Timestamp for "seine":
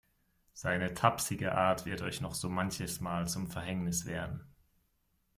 0.53-0.95